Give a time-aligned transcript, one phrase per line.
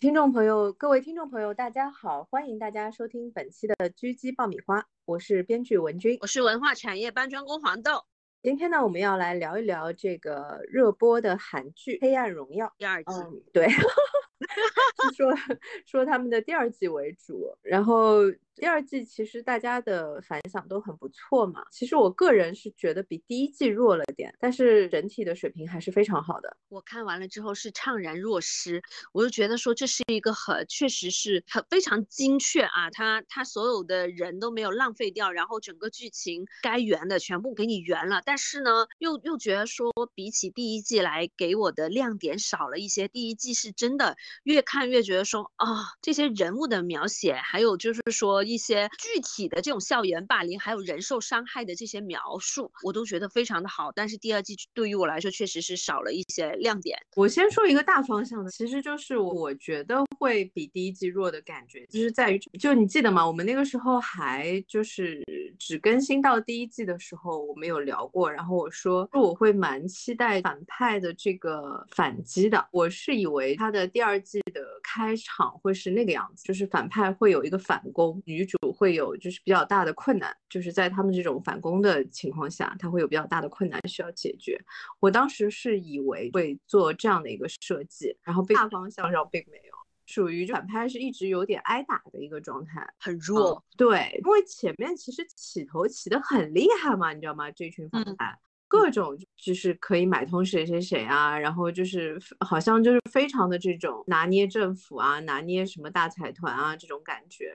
[0.00, 8.04] 听众朋友，各位听众朋友，大家好，欢迎大家收听本期的《狙击爆米花》，我是编剧文君，我是文化产业搬砖工黄豆。
[8.40, 13.12] 今天呢，我们要来聊一聊这个热播的韩剧《黑暗荣耀》第二季。
[13.12, 13.68] 嗯，对，
[15.02, 15.34] 是说
[15.84, 18.22] 说他们的第二季为主，然后。
[18.58, 21.64] 第二季其实大家的反响都很不错嘛。
[21.70, 26.56] 其实我个人是觉得比第一季弱了点，但是整体的水平还是非常好的。
[26.68, 28.82] 我看完了之后是怅然若失，
[29.12, 38.20] 我就觉得说这是一个很确实是很非常精确啊，他他所有的人都没有浪费掉，然后整个剧情该圆的全部给你圆了。
[38.26, 43.06] 但是呢，又又觉得说比起第一季来给我的亮点少了一些。
[43.06, 45.66] 第一季是真的越看越觉得说啊，
[46.02, 48.44] 这些人物的描写，还有就是说。
[48.48, 53.92] 一些具体的这种校园霸凌，还有人受伤害的这些描述，我都觉得非常的好。
[53.92, 56.98] 但是第二季对于我来说，确实是少了一些亮点。
[57.16, 63.26] 我先说一个大方向的，其实就是我觉得会比第一季弱的感觉，就是在于，就你记得吗？
[63.26, 65.22] 我们那个时候还就是
[65.58, 68.30] 只更新到第一季的时候，我们有聊过。
[68.30, 72.66] 然后我说，我会蛮期待反派的这个反击的。
[72.70, 78.22] 我是以为他的第二季的开场会是那个样子，就是反派会有一个反攻。
[78.24, 84.58] 女主会有就是比较大的困难，就是在他们这种反攻的情况下，她会有比较大的困难需要解决。
[85.00, 89.72] 我当时是以为会做这样的一个设计，然后大方向上并没有，
[90.06, 93.62] 属于反派是一直有点挨打的一个状态，很弱。
[93.76, 97.50] 对，因为前面其实起头起的很厉害嘛，你知道吗？
[97.50, 98.38] 这群反派。
[98.68, 107.50] 各种就是可以买通谁谁谁啊，然后就是好像就是非常的这种拿捏政府啊，拿捏什么大财团啊这种感觉，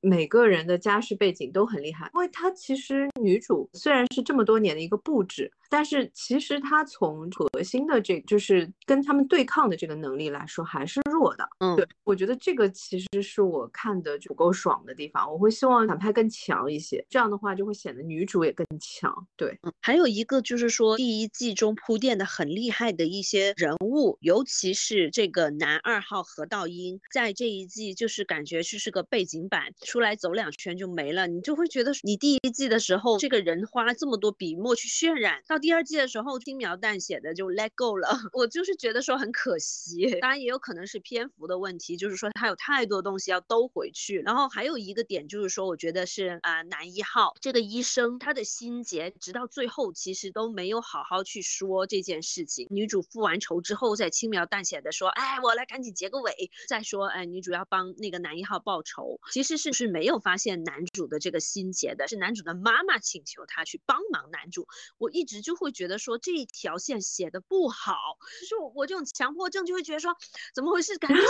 [0.00, 2.10] 每个人的家世背景都很厉害。
[2.14, 11.48] 因为他其实女主虽然是这么多年的一个布置，但是其实她从核心的这就是跟他们对抗的这个能力来说还是弱的。
[11.58, 15.30] 嗯，对，我觉得这个其实是我看的不够爽的地方。
[15.30, 19.12] 我会希望反派更强一些，这样的话就会显得女主也更强。
[19.36, 20.38] 对，嗯，还有一个。
[20.48, 31.26] 就是说，第一季中铺垫的很厉害的一些人物，尤其是这个男二号何道英，在这一季就是感觉就是个背景板，出来走两圈就没了。
[31.26, 38.08] 你就会觉得，你第一季的时候，这个人花了这么多笔墨去渲染，到第二季的时候轻描淡写的就 let go 了。
[38.32, 44.20] 我就是觉得说很可惜，当然也有可能是篇幅的问题，就是说他有太多东西要兜回去。
[44.20, 50.28] 然后还有一个点就是说，我觉得是啊，男一号这个医生他的心结，直到最后其实。
[50.30, 52.66] 都没有好好去说这件事情。
[52.70, 64.66] 女主复完仇之后，再轻描淡写的说：“哎，我来赶紧结个尾。”再说：“哎，女主要帮那个男一号报仇。”其实是是没有发现男主的这个心结的，是男主的妈妈请求他去帮忙男主。
[64.98, 67.94] 我一直就会觉得说这一条线写的不好，
[68.40, 70.14] 就是我我这种强迫症就会觉得说
[70.54, 70.97] 怎么回事？
[70.98, 71.20] 感觉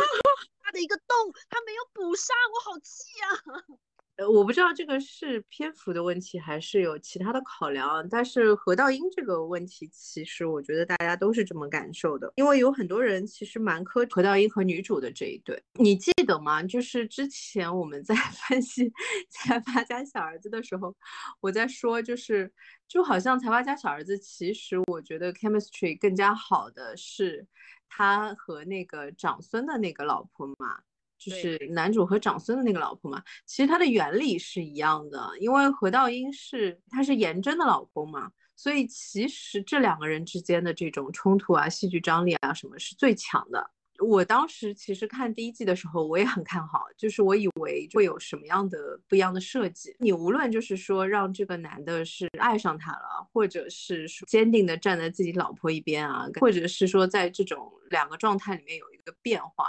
[0.63, 3.79] 他的一个洞他没有补上，我好气啊！
[4.19, 8.05] 呃，我不知道这个是篇幅的问题，还是有其他的考量。
[8.09, 15.63] 但是何道英这个问题，其实我觉得大家都是这么感受的，因为有很多人其实蛮磕何道英和女主的这一对。
[15.75, 16.61] 你记得吗？
[16.65, 18.13] 就是之前我们在
[18.49, 18.93] 分析
[19.31, 20.93] 财阀家小儿子的时候，
[21.41, 22.53] 我在说，就是
[22.89, 27.47] 就好像财阀家小儿子，其实我觉得 chemistry 更加好的是
[27.89, 30.81] 他和那个长孙的那个老婆嘛。
[31.19, 43.69] 就是男主和长孙的那个老婆嘛，其实它的原理是一样的，因为何道英是他是颜真的老公嘛，所以其实这两个人之间的这种冲突啊、戏剧张力啊什么是最强的。
[43.99, 49.95] 我当时其实看第一季的时候，我也很看好，就是我以为会有什么样的不一样的设计。
[49.99, 59.67] 你无论就是说让这个男的是爱上他了，或者是坚定的站在自己老婆一边啊，或者是说在这种两个状态里面有一个变化，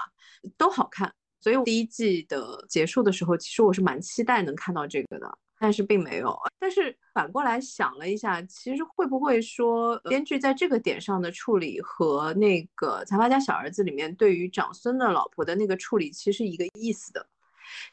[0.58, 1.12] 都好看。
[1.42, 6.36] 所以第一季的结束的时候，其实我是蛮期待能看到这个的，但是并没有。
[6.58, 17.28] 但是反过来想了一下，其实会不会说编剧在这个点上的处理和那个《财阀家小儿子》里面对于长孙的老婆的那个处理其实一个意思的，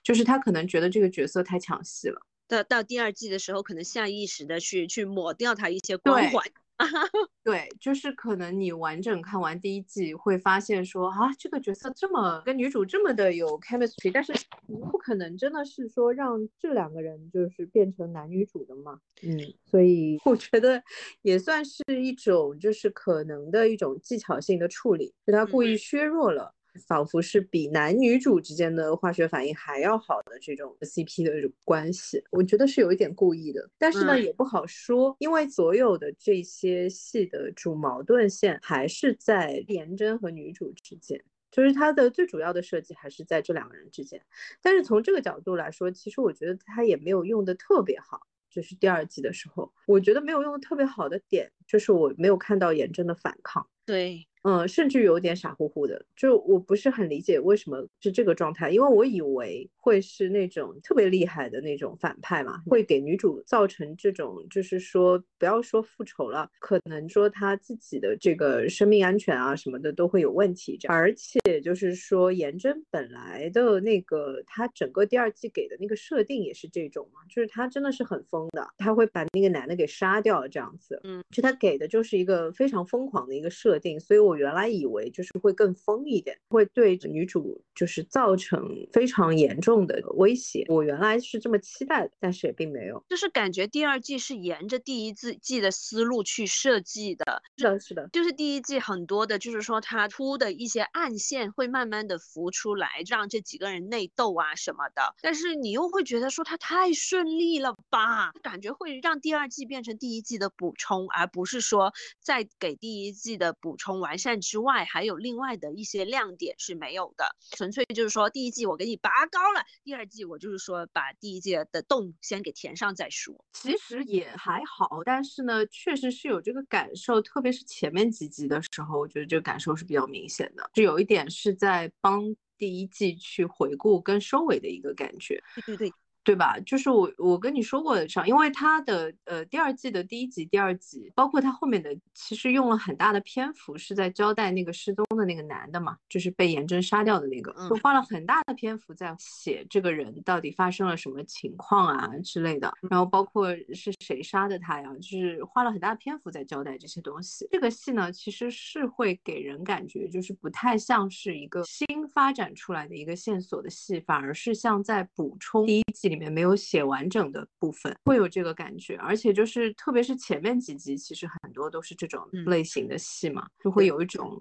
[0.03, 2.21] 就是他可能觉得这个角色太抢戏了。
[2.49, 6.45] 到到第二季的时候，可能下意识的去去抹掉他一些光环。
[7.43, 14.33] 对，就是可能你完整看完第一季，会发现说啊，这个角色这么跟女主这么的有 chemistry，但是
[14.67, 19.01] 你不可能真的是说让这两个人就是变成男女主的嘛。
[19.23, 20.83] 嗯，所以我觉得
[21.23, 26.53] 也算是一种就是可能的一种技巧性的处理，就他故意削弱了。
[26.87, 41.23] 仿佛是比男女主之间的化学反应还要好的这种 CP 的这种关系，我觉得是有一点故意的，但是呢也不好说，因为所有的这些戏的主矛盾线还是在颜真和女主之间。
[41.53, 44.21] 就是它的最主要的设计还是在这两个人之间。
[44.61, 48.21] 但是从这个角度来说，其实我觉得它也没有用的特别好。
[48.51, 53.67] 就是第二季的时候，我觉得没有用的特别好的点，就是我没有看到颜真的反抗。
[53.87, 54.27] 对。
[54.47, 70.79] 嗯，甚至有点傻乎乎的，就我不是很理解为什么是这个状态，因为我以为会是那种特别厉害的那种反派嘛，会给女主造成这种，就是说不要说复仇了，可能说她自己的这个生命安全啊什么的都会有问题。
[70.87, 81.01] 而且就是说颜真本来的那个，她整个第二季给的那个设定也是这种嘛，就是她真的是很疯的，她会把那个男的给杀掉这样子。
[81.03, 84.36] 嗯，就她给的就是一个非常疯狂的一个设定，所以我。
[84.37, 90.65] 原来以为就是会更疯一点，会对女主就是造成非常严重的威胁。
[90.69, 93.03] 我原来是这么期待的，但是也并没有。
[93.09, 97.43] 就是感觉第二季是沿着第一季季的思路去设计的。
[97.57, 98.09] 是的，是的。
[98.13, 105.15] 就是第一季很多的，就是说他出的一些暗线会慢慢的浮出来，让这几个人内斗啊什么的。
[105.23, 108.33] 但是你又会觉得说他太顺利了吧？
[108.43, 114.17] 感觉会让第二季变成第一季的补充，而不是说再给第一季的补充完。
[114.17, 123.45] 善之外，还有另外的一些亮点是没有的，纯粹就是说第一季我给你拔高了，第二季我就是说把第一季的洞先给填上再说。
[123.53, 135.43] 其实也还好，但是呢，确实是有这个感受，特别是前面几集的时候，我觉得这个感受是比较明显的，就有一点是在帮第一季去回顾跟收尾的一个感觉。
[135.55, 135.93] 对对对。
[136.27, 136.59] 对吧？
[136.67, 157.47] 就是我我跟你说过的上，因为他的呃第二季的第一集、第二集，包括他后面的，其实用了很大的篇幅是在交代那个失踪的那个男的嘛，就是被严真杀掉的那个，就花了很大的篇幅在写这个人到底发生了什么情况啊之类的，然后包括是谁杀的他呀，就是花了很大的篇幅在交代这些东西。
[157.53, 166.16] 这个戏呢，其实是会给人感觉就是不太像是一个新发展出来的一个线索的戏，反而是像在补充第一季里。
[166.17, 172.67] 里面没有写完整的部分，会有这个感觉，而且就是特别是前面几集，其实很多都是这种类。
[172.67, 174.37] 型的戏嘛，就会有一种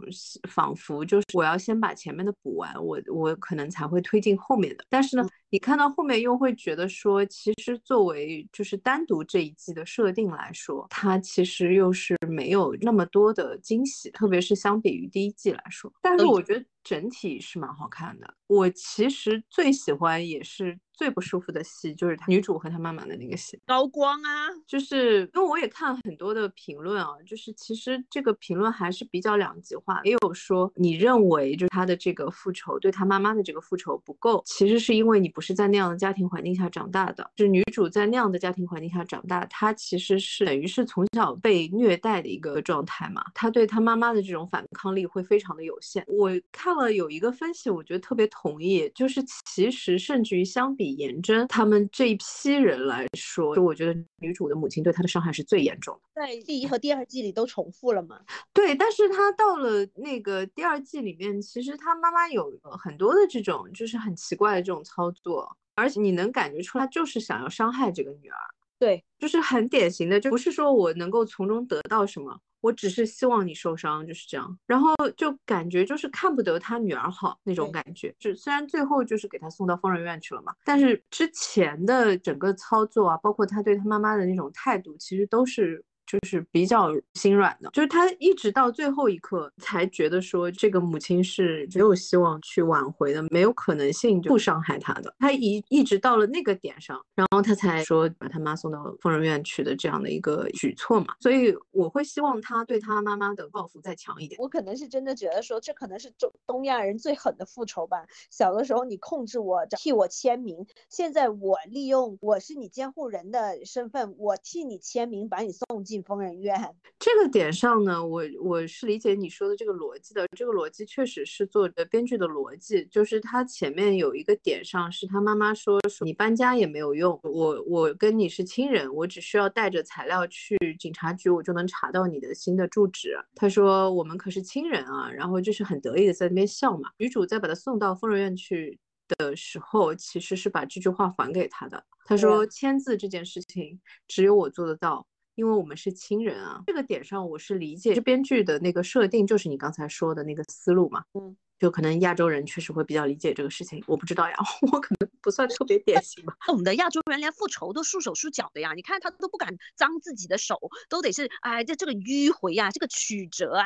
[0.50, 4.83] 仿佛就是我要先把前面的补完，我我可能才会推进后面的。
[4.89, 15.94] 但是呢，你看到后面又会觉得说，其实作为就是单独这一季的设定来说，它其实又是没有那么多的惊喜，特别是相比于第一季来说。
[16.01, 18.34] 但是我觉得整体是蛮好看的。
[18.48, 20.80] 我其实最喜欢也是。
[20.98, 46.06] 最不舒服的戏就是女主和她妈妈的那个戏，高光啊，就是因为我也看了很多的评论啊，就是其实这个评论还是比较两极化，也有说你认为就是她的这个复仇对她妈妈的这个复仇不够，其实是因为你不是在那样的家庭环境下长大的，就是女主在那样的家庭环境下长大，她其实是等于是从小被虐待的一个状态嘛，她对她妈妈的这种反抗力会非常的有限。
[46.08, 50.86] 我看了有一个分析，我觉得特别同意，就是其实甚至于相比。
[50.86, 58.19] 比颜真他们这一批人来说，就我觉得女主的母亲对她的伤害是最严重的，在第一和第二季里都重复了嘛？
[58.54, 68.38] 对，但是她到了那个第二季里面，其实她妈妈有很多的这种就是很奇怪的这种操作，而且你能感觉出来，就是想要伤害这个女儿。
[68.77, 72.39] 对，就是很典型的，就不是说我能够从中得到什么。
[72.62, 78.13] 我只是希望你受伤，就是这样，然后就感觉就是看不得他女儿好那种感觉。
[78.18, 85.85] 就虽然最后就是给他送到疯人院去了嘛，但是之前的整个操作啊，包括他对他妈妈的那种态度，其实都是。
[86.06, 95.14] 就是比较心软的，就是他一直到最后一刻才觉得说这个母亲是没有希望去挽回的，没有可能性不伤害他的。
[95.18, 101.16] 他一一直到了那个点上，然后他才说把他妈送到疯人院去的这样的一个举措嘛。
[101.19, 104.40] 所以我会希望他对他妈妈的报复再强一点。
[104.40, 108.06] 我可能是真的觉得说这可能是中东亚人最狠的复仇吧。
[108.30, 115.95] 小的时候你控制我，替我签名，现在我利用我是你监护人的身份，我替你签名，把你送进。
[116.06, 116.56] 疯人院
[117.00, 120.26] 这个点上呢，我我是理解你说的这个逻辑的。
[120.35, 133.18] 这个逻辑确实是作者编剧的逻辑，就是他前面有一个点上是他妈妈说说你搬家也没有用，我我跟你是亲人，我只需要带着材料去警察局，我就能查到你的新的住址。
[133.35, 136.90] 他说我们可是亲人啊，然后就是很得意的在那边笑嘛。
[136.97, 138.80] 女主在把他送到疯人院去
[139.18, 141.83] 的时候，其实是把这句话还给他的。
[142.06, 145.06] 他说签字这件事情只有我做得到。
[145.35, 151.35] 因为我们是亲人啊，这个点上我是理解，这编剧的那个设定，就是你刚才说的那个思路嘛，嗯，
[151.66, 154.36] 就可能亚洲人确实会比较理解这个事情，我不知道呀，
[154.72, 156.36] 我可能不算特别典型吧。
[156.50, 163.66] 我们的亚洲人连复仇都束手束脚的呀，你看他都不敢脏自己的手，都得是哎，这这个迂回呀，这个曲折啊，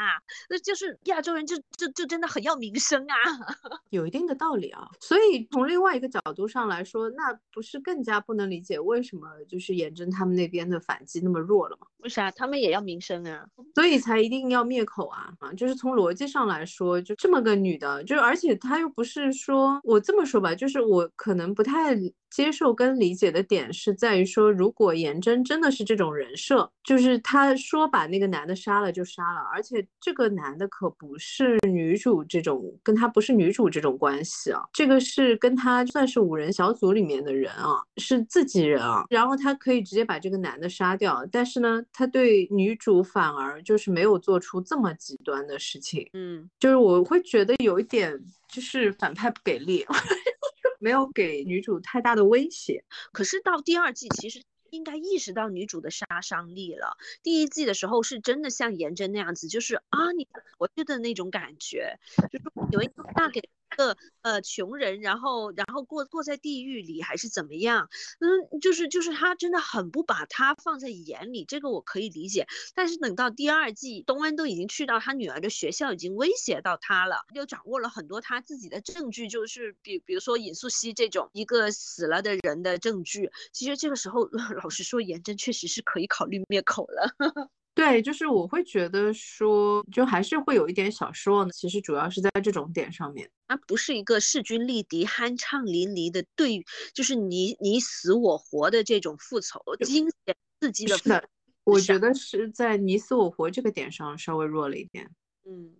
[0.50, 3.15] 那就是亚洲人就就就真的很要名声啊，
[3.91, 4.88] 有一定的道理啊。
[5.01, 11.88] 所以从另外一个角度上来说，那不是更加不能理解为什么就是颜真他们那边的反击那么弱了吗？
[11.98, 13.46] 为啥他们也要名声啊？
[13.75, 15.51] 所以才一定要灭口啊啊！
[15.51, 21.96] 就是从逻辑上来说，就这么个女的，就而且他又不是说我这么说吧，就是我可能不太。
[22.29, 49.86] 接受跟理解的点是在于说，如果颜真真的是这种人设，就是他说把那个男的杀了就杀了，而且这个男的可不是女主这种，跟他不是女主这种关系啊，这个是跟他算是五人小组里面的人啊，是自己人啊，然后他可以直接把这个男的杀掉，但是呢，他对女主反而就是没有做出这么极端的事情，嗯，就是我会觉得有一点就是反派不给力。
[50.79, 56.98] 没有给女主太大的威胁，可是到第二季，其实应该意识到女主的杀伤力了。
[57.21, 62.00] 第一季的时候是真的像颜真那样子，就是啊，你我觉得那种感觉，
[62.31, 63.48] 就是有一个大给。
[63.69, 67.88] 个呃穷人，然后然后过过在地狱里还是怎么样？
[68.19, 72.47] 嗯，就是就是他真的很不把他放在眼里，这个我可以理解。
[72.75, 83.29] 但是等到第二季，东恩都已经去到他女儿的学校，已经威胁到他了，又掌握了很多他自己的证据，就是比比如说尹素汐这种一个死了的人的证据。
[83.53, 84.25] 其实这个时候，
[84.63, 87.15] 老实说，颜真确实是可以考虑灭口了。
[87.79, 91.53] 对，就是我会觉得说，就还是会有一点小失望的。
[91.53, 96.62] 其实主要是在这种点上面，它不是一个势均力敌、酣畅淋漓的对，
[96.93, 100.98] 就是你你死我活的这种复仇，惊险刺激的。
[100.98, 101.24] 是的，
[101.63, 105.09] 我觉得是在你死我活这个点上稍微弱了一点。
[105.45, 105.77] 嗯。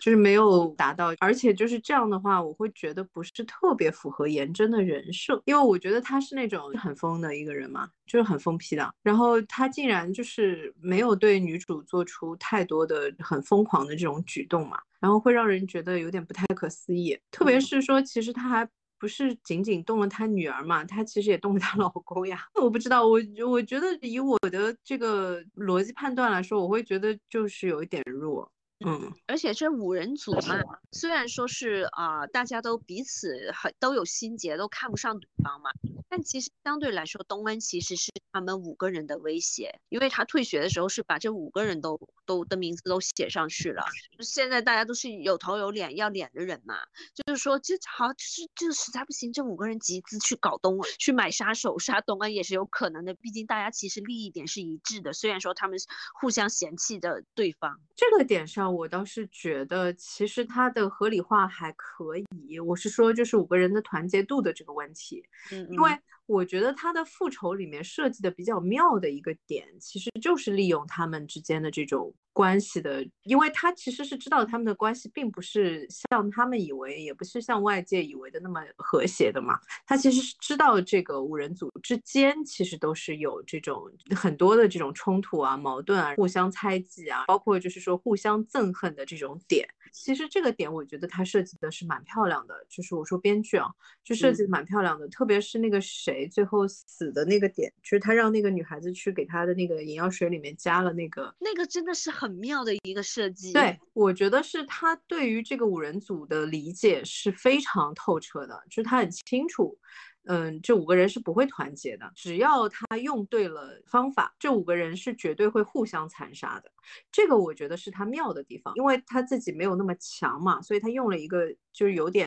[0.00, 8.94] 就是没有达到，而且就是这样的话，我会觉得不是特别符合颜真的人设，因为我觉得他是那种很疯的一个人嘛，就是很疯批的。
[9.02, 17.18] 然后他竟然就是没有对女主做出太多的很疯狂的这种举动嘛，然后会让人觉得有点不太可思议。
[17.30, 22.40] 特别是说，其实他还不是仅仅动了他女儿嘛，他其实也动了她老公呀。
[22.60, 28.50] 我不知道，我我觉得以我的这个逻辑判断来说，我会觉得就是有一点弱。
[28.82, 30.58] 嗯，而且这五人组嘛，
[30.90, 35.70] 虽然说是啊，大家都彼此很都有心结，都看不上对方嘛，
[36.08, 43.84] 但其实相对来说，东恩其实是他们五个人的威胁，因为他退学的时候是把这五个人都都的名字都写上去了。
[44.20, 46.76] 现在大家都是有头有脸要脸的人嘛，
[47.14, 55.78] 就是说这好就是就实在不行，这五个人集资去搞东恩，去买杀手杀东恩也是有可能的，毕竟大家其实利益点是一致的，虽然说他们
[56.18, 58.69] 互相嫌弃的对方，这个点上。
[58.70, 62.60] 我倒是觉得，其实它的合理化还可以。
[62.60, 65.90] 我是说，就是五个人的团结度的这个问题，嗯，因为。
[66.30, 79.58] 我觉得他的复仇里面设计的比较妙的一个点，其实就是利用他们之间的这种关系的，因为他其实是知道他们的关系并不是像他们以为，也不是像外界以为的那么和谐的嘛。
[79.84, 89.68] 他其实是知道这个五人组之间其实都是有这种很多的这种冲突啊、矛盾啊、互相猜忌啊，包括就是说互相憎恨的这种点。
[89.92, 93.68] 其实这个点我觉得他设计的是蛮漂亮的，就是我说编剧啊，
[94.04, 96.19] 就设计的蛮漂亮的，特别是那个谁。
[96.28, 103.52] 最后死的那个点，就是他让那个女孩子去给他的那个眼药水里面加了那个，那个真的是很妙的一个设计。
[103.52, 109.78] 对，我觉得是他对于这个五人组的理解是非常透彻的，就是他很清楚，
[110.24, 116.70] 嗯，这五个人是不会团结的，只要他用对了方法，这五个人是绝对会互相残杀的。
[117.12, 122.26] 这个我觉得是他妙的地方，因为他自己没有那么强嘛，所以他用了一个就是有点。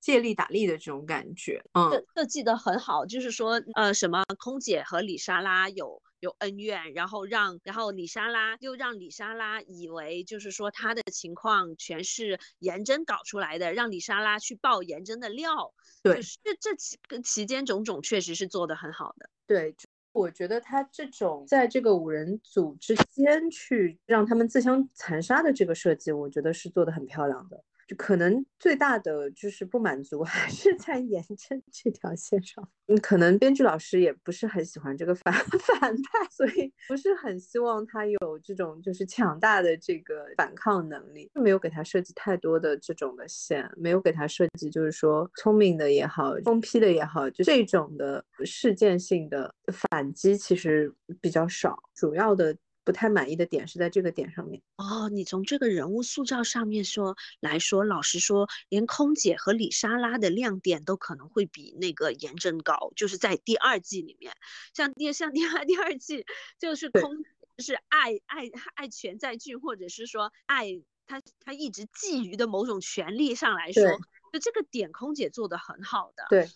[0.00, 19.74] 借力打力的这种感觉，嗯，设计的很好，就是说，呃，什么空姐和李莎拉有有恩怨，然后让，然后李莎拉又让李莎拉以为，就是说她的情况全是颜真搞出来的，让李莎拉去爆颜真的料，对，这这期期间种种确实是做的很好的，对，
[20.12, 27.62] 我觉得他这种在这个五人组之间去让他们自相残杀的这个设计，我觉得是做的很漂亮的。
[27.96, 32.68] 可能最大的就是不满足， 还是在颜真这条线上。
[32.86, 35.32] 嗯，可能编剧老师也不是很喜欢这个反
[35.80, 49.54] 反派，所以不是很希望他有这种就是强大的这个反抗能力，没有给他设计太多的这种的线，没有给他设计就是说聪明的也好，疯批的也好，就这种的事件性的
[49.90, 52.56] 反击其实比较少，主要的。
[52.84, 54.62] 不太满意的点是在这个点上面。
[54.76, 64.34] 哦，你从这个人物塑造上面说来说，老实说，连空姐和李莎拉的亮点都可能会比那个颜真高，就是在第二季里面，
[64.74, 66.24] 像第像第二 第二季
[66.58, 67.22] 就是空
[67.56, 73.82] 就是爱爱爱权在俊，或者是说爱他他一直觊觎的某种权利上来说，
[74.32, 76.24] 就这个点空姐做的很好的。
[76.30, 76.48] 对。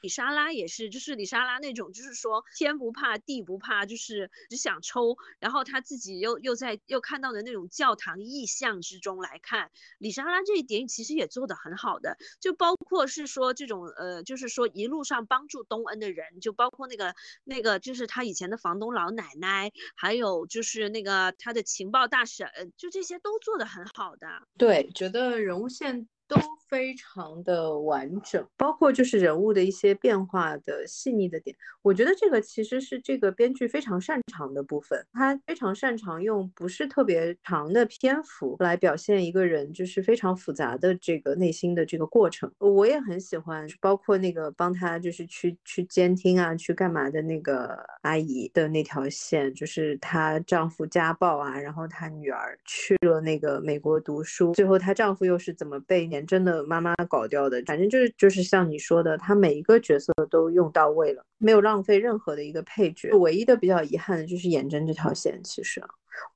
[0.00, 5.16] 李莎拉也是，就是李莎拉那种，就是说天不怕地不怕，就是只想抽。
[5.38, 12.16] 然后他自己又又在又看到的那种教堂意象之中来看，李莎拉这一点其实也做得很好的。
[12.40, 24.28] 就包括是说这种呃，就是说一路上帮助东恩的人，就包括那个那个就是他以前的房东老奶奶，还有就是那个他的情报大婶，就这些都做得很好的。
[24.58, 26.08] 对，觉得人物线。
[26.32, 35.06] 都非常的完整，包括就是人物的一些变化的细腻的点，我觉得这个其实是这个编剧非常擅长的部分。
[35.12, 42.50] 他非常擅长用不是特别长的篇幅来表现一个人，就是非常复杂的这个内心的这个过程。
[42.58, 56.21] 我也很喜欢，包括那个帮他就是去去监听啊，去干嘛的那个阿姨的那条线，就是她丈夫家暴啊，然后她女儿去了那个美国读书，最后她丈夫又是怎么被年。
[56.26, 63.10] 真的妈妈搞掉的，反正就是就是像你说的，他每一个角色都用到位了，没有浪费任何的一个配角。
[63.16, 65.82] 唯一的比较遗憾的就是颜真这条线，其实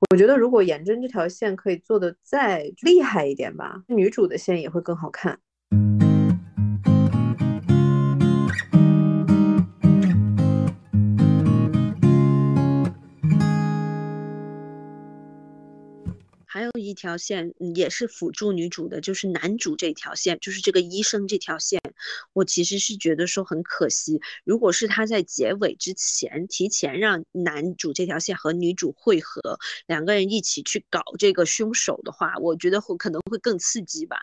[0.09, 5.39] 我觉得如果颜真这条线可以做的再厉害一点吧，女主的线也会更好看。
[16.87, 21.79] 一条线也是辅助女主的，就是男主这条线，就是这个医生这条线。
[22.33, 34.17] 我其实是觉得说很可惜，如果是他在结尾之前提前让男主这条线和女主汇合，两个人一起去搞这个凶手的话，我觉得会可能会更刺激吧。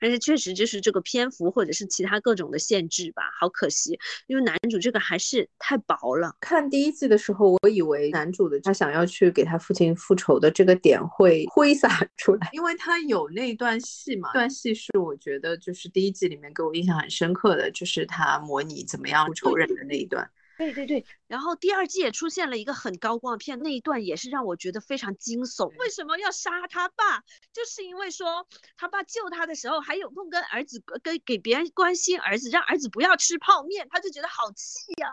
[0.00, 6.36] 但是确实就是这个篇幅或者是其他各种的限制吧，好可惜，因为男主这个还是太薄了。
[6.40, 11.70] 看第一季的时候，我以为男主的他想要去给他父亲复仇的这个点会挥。
[11.80, 20.30] 洒出来，因为他有那段戏嘛，段戏是我觉得就是第一季里面给我印象很深刻的，就是他模拟怎么样复仇人的那一段。
[20.58, 25.74] 对对对，然后第二季也出现了一个很高光的片，那一段也是让我觉得非常惊悚。
[25.78, 27.20] 为什么要杀他爸？
[27.54, 28.46] 就是因为说
[28.76, 35.10] 他爸救他的时候还有空跟儿子跟给别人关心儿子，让儿子不要吃泡面，他就觉得好气呀。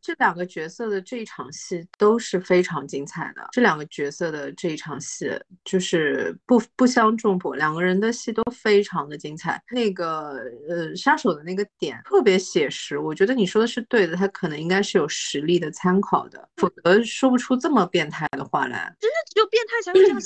[0.00, 3.48] 这两个角色的这一场戏都是非常精彩的。
[3.52, 5.30] 这两个角色的这一场戏
[5.64, 9.62] 就是不不相中补，两个人的戏都非常的精彩。
[9.70, 18.94] 那个呃杀手的那个点特别写实，我觉得你说的是对的，他可能应该是有实力的参考的，否则说不出这么变态的话来。
[19.00, 20.20] 真的只有变态才会这样。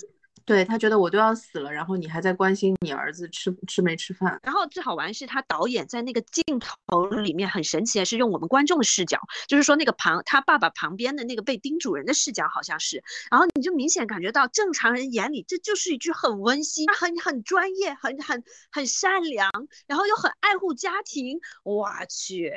[0.46, 4.40] 对他觉得我都要死了，然后你还在关心你儿子吃吃没吃饭。
[4.44, 19.50] 然后最好玩是他导演在那个镜头里面很神奇的是用我们观众的视角，就是说那个旁他爸爸旁边的那个被叮主人的视角好像是，然后你就明显感觉到正常人眼里这就是一句很温馨、很很专业、很很很善良，
[19.88, 21.40] 然后又很爱护家庭。
[21.64, 22.52] 我去。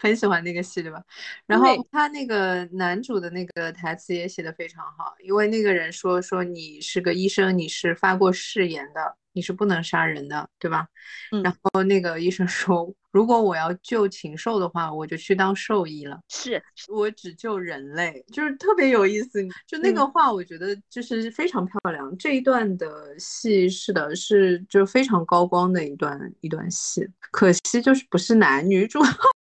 [0.00, 1.02] 很喜欢那个戏，对吧？
[1.46, 10.86] 然后他那个男主的那个台词也写的非常好，因为那个人说说你是个医生，你是发过誓言的，你是不能杀人的，对吧？
[11.42, 12.92] 然后那个医生说。
[13.12, 16.20] 如果我要救禽兽的话，我就去当兽医了。
[16.28, 19.44] 是我只救人类，就是特别有意思。
[19.66, 22.16] 就那个话，我觉得就是非常漂亮。
[22.16, 27.04] 这一段的戏是的，是就非常高光的一段一段戏。
[27.32, 29.00] 可惜就是不是男女主。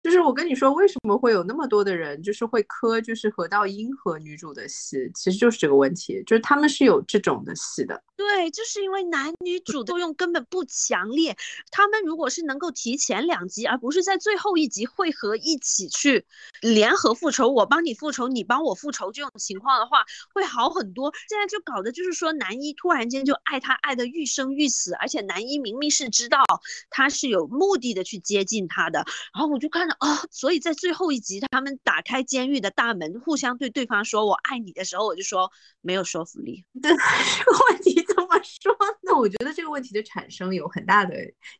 [0.06, 8.00] 就是我跟你说，为什么会有那么多的人就是会磕就是何道英和女主的戏，其实就是这个问题，就是他们是有这种的戏的。
[8.16, 11.36] 对，就是因为男女主作用根本不强烈。
[11.72, 16.24] 他们如果是能够提前两集，而不是在最后一集汇合一起去
[16.60, 21.12] 联合复仇，我帮你复仇，你帮我复仇这种情况的话，会好很多。
[21.28, 26.44] 现在就搞的就是说，男一突然间就爱他爱的欲生欲死，而且男一明明是知道
[26.88, 36.64] 他是有目的的去接近他的，然后我就看到啊，所以在最后一集他们打开监狱的大门，互相对对方说我爱你的时候，我就说没有说服力。
[36.82, 38.06] 对 这个问题。
[38.16, 38.74] 怎么说？
[39.02, 41.14] 那我觉得这个问题的产生有很大的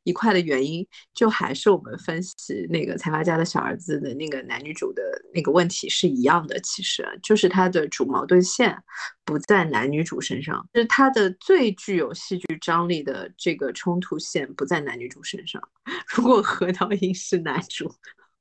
[0.04, 5.02] 一块的原因，就还是我们分析那个财阀家的小儿子的那个男女主的
[5.34, 6.58] 那个问题是一样的。
[6.60, 8.76] 其实就是他的主矛盾线
[9.24, 15.62] 不在男女主身上，就是他的最具有戏剧张力的这个冲突线不在男女主身上。
[16.16, 17.92] 如果何道英是男主，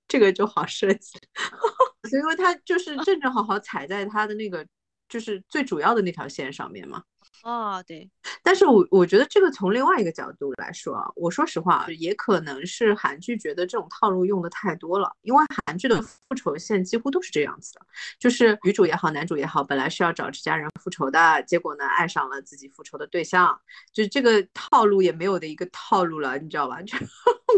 [0.07, 1.19] 这个就好设计，
[2.09, 4.65] 所以说他就是正正好好踩在他的那个。
[5.07, 7.03] 就是最主要的那条线上面嘛。
[7.43, 8.09] 哦，对，
[8.41, 17.81] 但是我我觉得这个从另外一个角度来说啊，我说实话，也可能是韩剧觉得这种套路用的太多了，因为韩剧的复仇线几乎都是这样子的，
[18.17, 23.59] 就是女主也好，男主也好，本来是要找这家人复仇的，结果呢爱上了自己复仇的对象，
[23.93, 26.81] 就这个套路也没有的一个套路了，你知道吧？
[26.81, 26.97] 就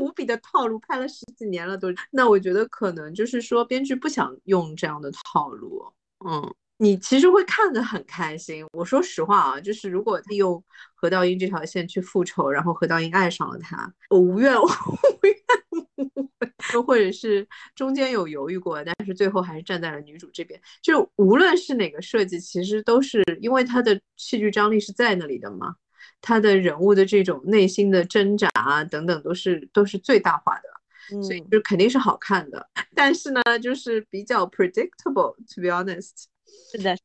[0.02, 1.88] 无比的套路，拍了十几年了都。
[2.12, 5.86] 那我觉得可能就是说编剧不想用这样的套路，
[6.26, 6.54] 嗯。
[6.78, 8.66] 你其实会看得很开心。
[8.72, 10.64] 我说实话啊，就是如果利用
[10.94, 15.36] 何道英这条线去复仇，然后何道英爱上了他，我无怨 无怨
[15.70, 20.62] 无悔，或者是中间有犹豫过，但是最后还是站在了女主这边。
[20.82, 25.74] 就无论是哪个设计，其实都是因为他的戏剧张力是在那里的嘛，
[26.22, 32.70] 他的人物的这种内心的挣扎啊等等，都是都是最大化的，所以就肯定是好看的。
[32.94, 36.26] 但是呢，就是比较 predictable，to be honest。
[36.72, 36.98] 是的，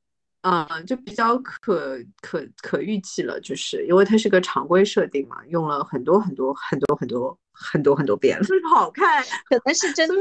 [0.42, 10.14] 嗯，就比较可可可预计了，就是因为它是个常规设定嘛，用了很多很多很多很多很多很多遍了， 就是好看，可能是真的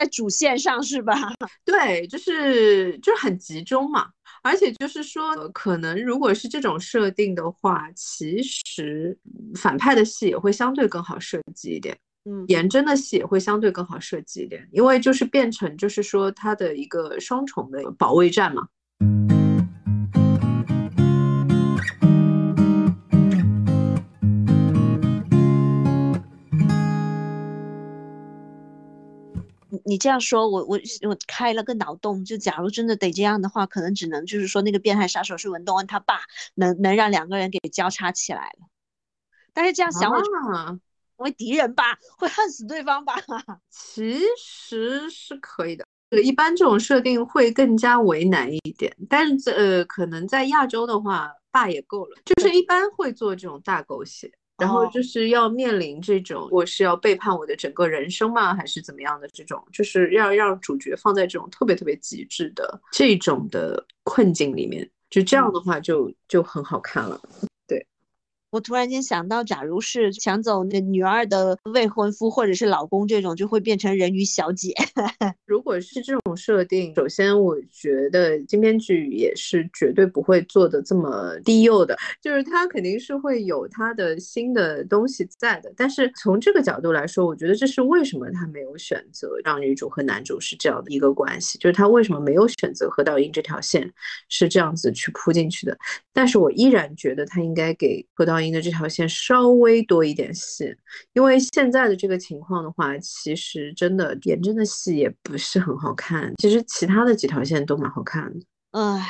[0.00, 1.14] 在主线上是吧？
[1.64, 4.08] 对，就是就是很集中嘛，
[4.42, 9.18] 而且就是说，可能如果是这种设定的话，其实
[9.56, 11.96] 反派的戏也会相对更好设计一点。
[12.28, 18.66] 嗯，颜真的戏也会相对更好设计一点，因为就是变成就是说它的一个双重的保卫战嘛。
[29.68, 36.18] 你你这样说，我我我开了个脑洞，就假如真的得这样的话，可能只能就是说那个变态杀手是文东恩他爸，
[36.56, 38.66] 能能让两个人给交叉起来了。
[39.52, 40.20] 但是这样想我。
[41.18, 43.14] 为敌人吧，会恨死对方吧？
[43.70, 45.84] 其实是可以的。
[46.10, 52.16] 呃，一般这种设定会更加为难一点，但是呃，可能在亚洲的话，爸也够了。
[52.24, 67.20] 就是一般会做这种大狗血，然后就是要面临这种我是要背叛我的整个人生吗，还是怎么样的这种，就是要让主角放在这种特别特别极致的这种的困境里面，就这样的话就就很好看了。
[68.56, 74.72] 我突然间想到，假如是抢走那女二的未婚夫或者是老公这种，就会变成人鱼小姐。
[75.44, 85.70] 如果是这种设定，首先我觉得金编剧也是绝对不会做的这么低幼的，就是他肯定是会有他的新的东西在的。
[85.76, 93.92] 但是从这个角度来说，我觉得这是为什么他没有选择让女主和男主是这样的一个关系，就是他为什么没有选择何道英这条线
[94.30, 95.76] 是这样子去铺进去的。
[96.14, 98.40] 但是我依然觉得他应该给何道。
[98.45, 100.74] 英的这条线稍微多一点细，
[101.12, 106.32] 因为现在的这个情况的话，其实真的颜真的细也不是很好看。
[106.38, 109.06] 其实其他的几条线都蛮好看的，唉。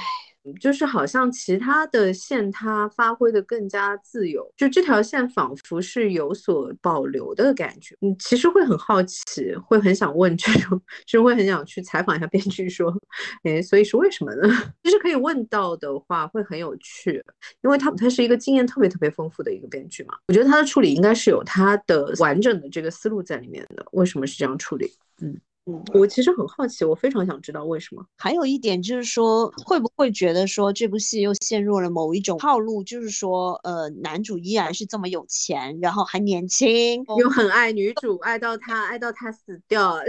[0.54, 7.96] 就是好像其他的线它发挥的更加自由，就这条线仿佛是有所保留的感觉。
[8.00, 12.92] 嗯，其实会很好奇，会很想问这种，就是会很想去采访一下编剧，说，
[13.44, 14.48] 哎，所以是为什么呢？
[14.82, 17.22] 其实可以问到的话会很有趣，
[17.62, 23.86] 因为他他是一个经验特别特别丰富的一个编剧嘛，我觉得他的处理应该是有他的完整的这个思路在里面的。
[23.92, 24.92] 为什么是这样处理？
[25.20, 25.38] 嗯。
[25.68, 28.06] 嗯，我其实很好奇，我非常想知道为什么。
[28.16, 32.84] 还有一点就是说，会不会觉得说这部戏又陷入了某一种套路？
[32.84, 39.98] 就是说，呃，男主依然是这么有钱，然后还年轻，又很爱女主，爱到他爱到他死掉，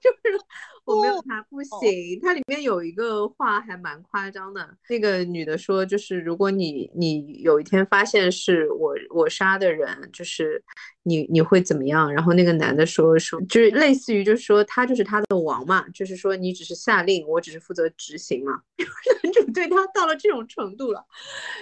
[0.00, 0.40] 就是
[0.84, 2.18] 我没有他不行。
[2.22, 10.62] 它里面有一个话还蛮夸张的，那个女的说，就是如果你你有一天发现是我我杀的人，就是。
[11.02, 12.12] 你你会怎么样？
[12.12, 18.60] 然后那个男的说说，就是类似于就是说他就是他的王嘛，就是说你只是下令，我只是负责执行嘛。
[19.22, 21.02] 男主对他到了这种程度了，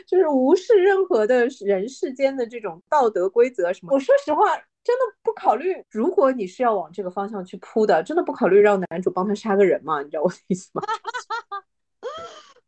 [0.08, 3.94] 就是无视任何的人世间的这种道德规则什么。
[3.94, 4.42] 我说实话，
[4.88, 5.76] 真的不考虑。
[5.90, 10.00] 如果你是要往这个方向去扑的，真的不考虑让男主帮他杀个人吗？
[10.00, 10.82] 你知道我的意思吗？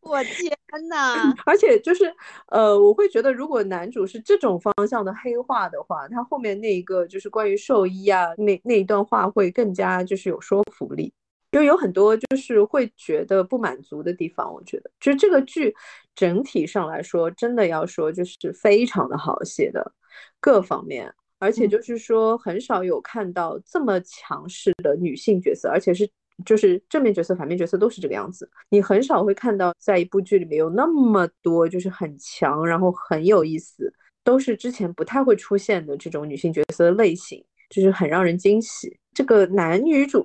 [0.02, 0.54] 我天
[0.90, 1.33] 呐！
[1.46, 2.14] 而且就是，
[2.48, 11.11] 呃，我会觉得，如果男主是这种方向的黑化的话，他后面那一个就是关于兽医啊，那那一段话会更加就是有说服力，
[11.52, 14.52] 就有很多就是会觉得不满足的地方。
[14.52, 15.74] 我觉得，就是这个剧
[16.14, 19.90] 整体上来说，真的要说就是非常的好写的
[20.38, 26.09] 各方面，而且就是说很少有看到这么强势的女性角色，而且是。
[26.42, 33.92] 就是正面角色、反面角色都是这个样子，你很少会看到在一部剧里面有那么多就是很强，然后很有意思，
[34.24, 38.98] 都是之前不太会出现的这种女性角色的类型，就是很让人惊喜。
[39.12, 40.24] 这个男女主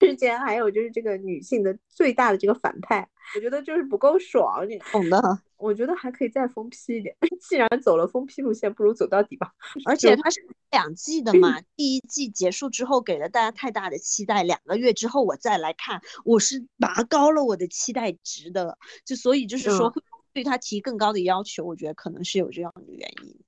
[0.00, 4.68] 之间，还有就是这个女性的最大的这个反派，我觉得就是不够爽。
[4.68, 7.16] 你懂的，我觉得还可以再疯批一点。
[7.40, 9.52] 既然走了疯批路线，不如走到底吧。
[9.86, 18.76] 而且它是两季的嘛，第一季结束之后给了大家太大的期待，两个月之后我再来看，我是拔高了我的期待值的。
[19.04, 19.92] 就所以就是说，
[20.34, 23.38] 对他提更高的要求，我觉得可能是有这样的原因。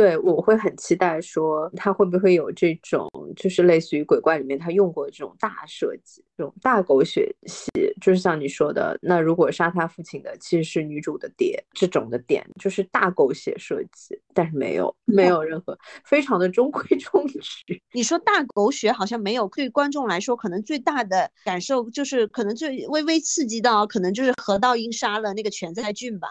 [0.00, 17.82] 对，我会很期待说他会不会有这种，就是类似于鬼怪里面他用过的这种大设计，这种大狗血戏，就是像你说的，那如果杀他父亲的其实是女主的爹，这种的点就是大狗血设计，但是没有，没有任何，非常的中规中矩。
[17.92, 26.30] 你说大狗血好像没有，对观众来说可能最大的感受就是可能最微微刺激到，可能就是河道英杀了那个全在俊吧。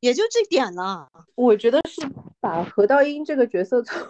[0.00, 2.00] 也就这点了，我觉得是
[2.40, 4.04] 把何道英这个角色匆匆匆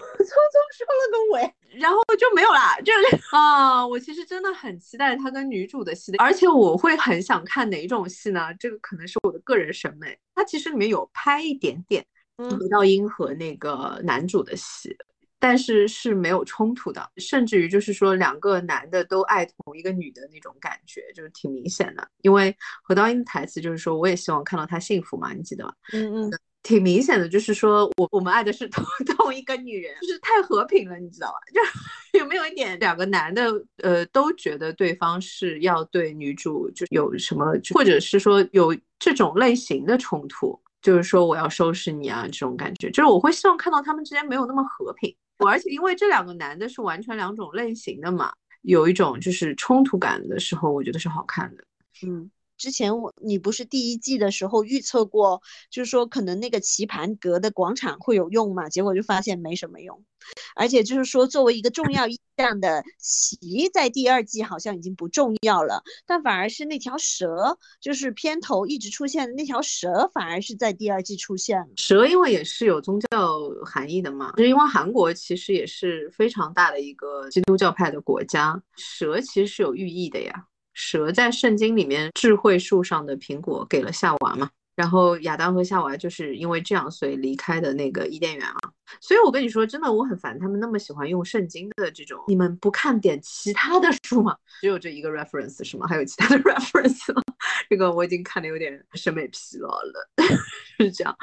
[0.76, 2.76] 收了个尾，然后就没有啦。
[2.80, 8.52] 就是啊，我其实真的很期待他跟女主的戏的，而且我会很想看哪种戏呢？
[8.60, 10.18] 这个可能是我的个人审美。
[10.34, 12.04] 他其实里面有拍一点点
[12.36, 14.94] 何道英和那个男主的戏。
[15.40, 22.08] 但是是没有冲突的，甚至于就是说两个男的都爱同一个女的那种感觉，就是挺明显的。
[22.22, 25.72] 因为何道英的台词就是说，我也希望看到她幸福嘛，你记得吗？
[25.92, 26.30] 嗯嗯，
[26.62, 28.84] 挺明显的，就是说我我们爱的是同
[29.16, 31.38] 同一个女人，就是太和平了，你知道吧？
[32.12, 33.44] 就有没有一点两个男的
[33.82, 45.14] 呃都觉得对方是要对女主就有什么，或者是说有这种类型的冲突，就是说我要收拾你啊这种感觉，就是我会希望看到他们之间没有那么和平。
[45.46, 51.64] 而且因为这两个男的是完全两种类型的嘛，有一种就是冲突感的时候，我觉得是好看的。
[52.06, 52.30] 嗯。
[52.58, 55.40] 之前我你不是第一季的时候预测过，
[55.70, 58.68] 就是说可能那个棋盘格的广场会有用嘛？
[58.68, 60.04] 结果就发现没什么用，
[60.56, 71.68] 而且就是说作为一个重要意象的棋，在第二季好像已经不重要了，但反而是那条蛇，就是片头一直出现的那条蛇，反而是在第二季出现了。
[71.76, 80.46] 蛇因为也是有宗教含义的嘛，就因为韩国其实也是非常大的一个基督教派的国家，蛇其实是有寓意的呀。
[80.78, 88.56] 蛇在圣经里面，智慧树上的苹果给了夏娃嘛，然后亚当和夏娃就是因为这样，所以离开的那个伊甸园啊。
[89.00, 94.36] 所以我跟你说，真的我很烦他们那么喜欢用圣经的这种，你们不看点其他的书吗？
[94.62, 95.86] 只有这一个 reference 是吗？
[95.88, 97.20] 还有其他的 reference 吗？
[97.68, 100.08] 这个我已经看的有点审美疲劳了，
[100.78, 101.14] 是这样。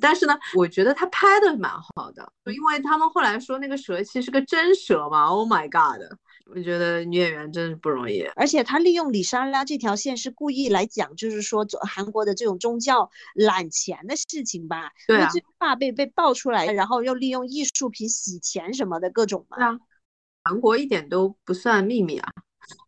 [0.00, 5.24] 但是呢，我觉得他拍的蛮好的，因为他们后来说那个蛇其实是个真蛇嘛。
[5.24, 6.02] Oh my god！
[6.46, 14.92] 我觉得女演员真是不容易，而且她利用李莎拉这条线是故意来讲，就是说韩国的这种宗教揽钱的事情吧。
[15.08, 19.56] 对啊，怕被被爆出来，然后又利用艺术品洗钱什么的各种嘛。
[19.56, 19.78] 对啊，
[20.44, 22.30] 韩国一点都不算秘密啊，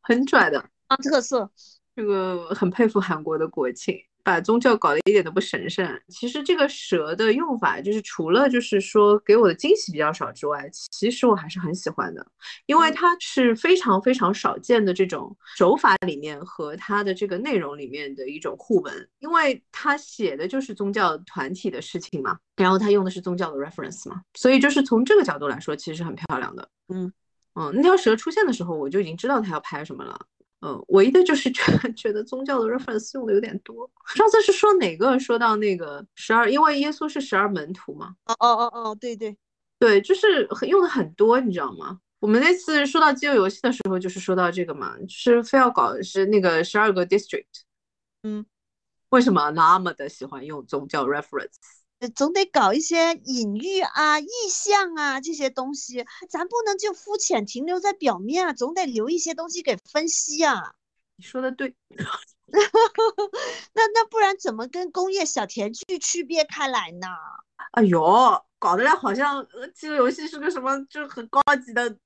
[0.02, 1.50] 很拽的啊，特色。
[1.94, 3.96] 这个很佩服韩国的国庆。
[4.26, 5.88] 把宗教搞得一点都不神圣。
[6.08, 12.26] 其实这个蛇的用法，就是除了就是说给我的惊喜比较少之外，其实我还是很喜欢的，
[12.66, 26.68] 因为它是非常非常少见的这种手法里面和它的这个内容里面的一种互文，因为它写的就是宗教团体的事情嘛，然后它用的是宗教的 reference 嘛，所以就是从这个角度来说，其实是很漂亮的。
[26.92, 27.12] 嗯
[27.54, 30.18] 嗯，那条蛇出现的时候，我就已经知道它要拍什么了。
[30.60, 33.88] 嗯，唯一的就是觉得 觉得宗教的 reference 用的有点多。
[34.14, 38.16] 上次是说哪个说到那个十二，因为耶稣是十二门徒嘛。
[38.24, 39.36] 哦哦哦哦，对对
[39.78, 42.00] 对，就是很用的很多，你知道吗？
[42.18, 47.44] 我们那次说到饥饿游戏的时候，就是说到这个嘛，就是非要搞的是那个十二个 district。
[48.22, 48.44] 嗯，
[49.10, 51.50] 为什么那么的喜欢用宗教 reference？
[52.14, 60.74] 总得搞一些隐喻啊、意象啊这些东西，咱不能就肤浅停留在表面啊，总得留一些东西给分析啊。
[61.16, 61.74] 你说的对，
[63.72, 67.08] 那那不然怎么跟工业小甜剧区别开来呢？
[67.72, 68.02] 哎呦，
[68.58, 71.96] 搞得来好像这个游戏是个什么，就很高级的，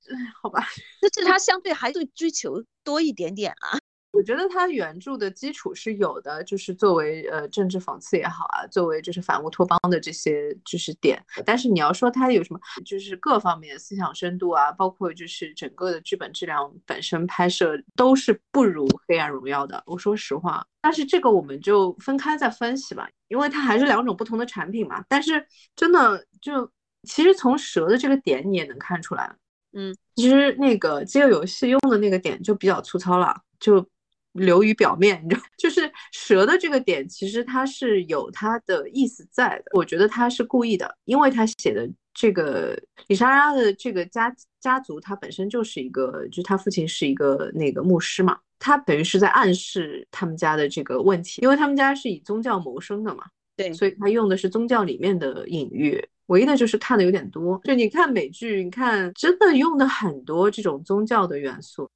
[0.41, 0.65] 好吧？
[1.01, 3.77] 但是它相对还对追求多一点点啊。
[4.11, 11.23] 我觉得它原著的基础是有的，就是作为呃政治讽刺也好啊，作为就是反乌托邦的这些就是点。
[11.45, 19.81] 但是你要说它有什么，就是各方面思想深度啊，包括就是整个的剧本质量本身拍摄都是不如《黑暗荣耀》的。
[19.85, 25.01] 我说实话，但是这个我们就分开再分析吧，因为它还是两种不同的产品嘛。
[25.07, 25.43] 但是
[25.73, 26.69] 真的就
[27.07, 29.33] 其实从蛇的这个点你也能看出来，
[29.71, 33.83] 嗯，其实那个饥饿游戏用的那个点就比较粗糙了，就。
[34.33, 39.65] 流于表面，你知道， 就是蛇的这个点，其实它是有它的意思在的。
[39.73, 53.25] 我觉得他是故意的，因为他写的这个李莎拉的这个家家族，他本身就是一个，就他父亲是一个那个牧师嘛，他等于是在暗示他们家的这个问题，因为他们家是以宗教谋生的嘛，
[53.57, 56.03] 对，所以他用的是宗教里面的隐喻。
[56.27, 61.89] 唯一的就是看的有点多，就你看美剧，你看真的用的很多这种宗教的元素。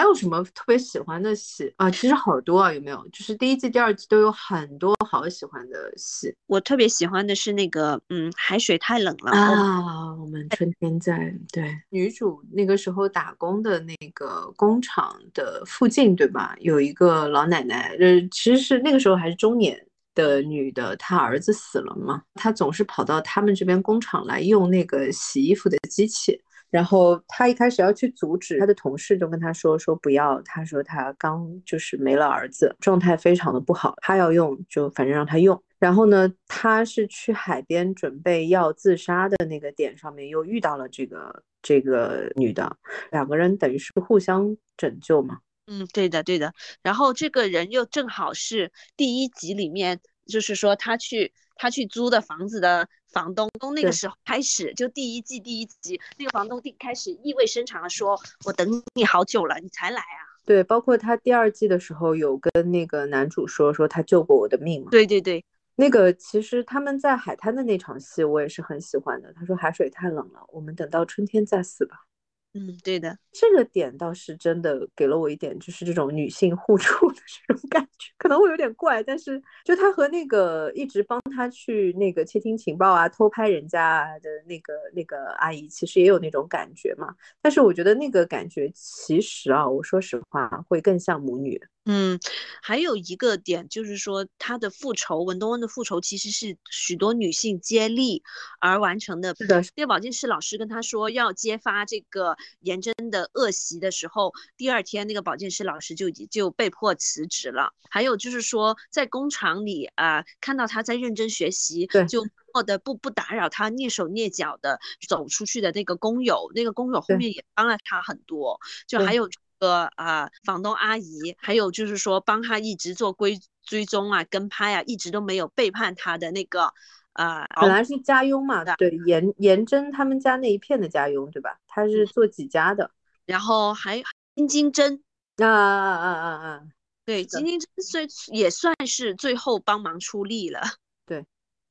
[0.00, 1.90] 还有什么特别喜欢的戏啊？
[1.90, 3.06] 其实好多啊，有没有？
[3.12, 6.34] 就是第一季、第二季都有很多好喜欢的戏。
[6.46, 10.14] 我特别喜欢的是那个，嗯，海水太冷了啊。
[10.14, 16.56] 我们春天在对女主那个时候打工的那个工厂的附近，对吧？
[16.60, 19.78] 有一个老奶奶，呃，其实是那个时候还是中年
[20.14, 26.40] 的女的，她儿子死了嘛，她总是跑到他们这边工厂来用那个洗衣服的机器。
[26.70, 35.60] 然后他一开始要去阻止，他的同事就跟他说说不要，他说他刚就是没了儿子，状态非常的不好，他要用就反正让他用。
[35.78, 42.76] 然后呢，他是去海边准备要自杀的那个点上面又遇到了这个这个女的，
[43.10, 45.38] 两个人等于是互相拯救嘛。
[45.66, 46.52] 嗯，对的对的。
[46.82, 52.88] 然后这个人又正好是第一集里面，就是说他去他去租的房子的。
[53.12, 64.92] 房东从那个时候开始，就第一季第一集，那个房东第开始意味深长的说：“我等你好久了，你才来啊。”对，包括他第二季的时候有跟那个男主说说他救过我的命嘛。
[64.92, 65.44] 对对对，
[65.74, 69.32] 那个其实他们在海滩的那场戏我也是很喜欢的。
[69.32, 72.06] 他说海水太冷了，我们等到春天再死吧。
[72.54, 77.14] 嗯，对的，这个点倒是真的给了我一点，就是这种女性互助的
[77.46, 87.14] 这种感觉，可能会有点怪，但是就他和那个一直帮他去那个窃听情报啊、偷拍人家的那个那个阿姨，其实也有那种感觉嘛。
[87.40, 91.60] 但是我觉得那个感觉其实啊，我说实话会更像母女。
[91.92, 92.20] 嗯，
[92.62, 98.22] 还有一个点就是说，他的复仇，文东恩的复仇其实是许多女性接力
[98.60, 99.34] 而完成的。
[99.34, 107.72] 是的，叶宝健室老师跟他说要揭发这个颜真的恶习的时候，第二天那个保健师老师就已经就被迫辞职了。
[107.90, 112.24] 还有就是说，在工厂里啊，看到他在认真学习，就
[112.54, 118.60] 默的不不打扰他，蹑手蹑脚的走出去的那个工友，那个工友后面也帮了他很多。
[118.86, 119.28] 就还有。
[119.60, 126.72] 个啊，房东阿姨，还有就是说帮他一直做追追踪啊、跟拍啊，一直都没有背叛他的那个
[127.12, 131.58] 啊，本来是家佣嘛，对，颜颜真他们家那一片的家佣，对吧？
[131.68, 132.90] 他是做几家的，
[133.26, 134.02] 然后还
[134.34, 135.02] 金金针
[135.36, 136.62] 啊啊啊啊啊，
[137.04, 140.62] 对，金金针虽也算是最后帮忙出力了，
[141.06, 141.26] 对，